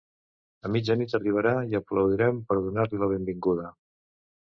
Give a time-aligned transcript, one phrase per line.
[0.69, 3.67] A mitjanit arribarà i aplaudirem per donar-li la benvinguda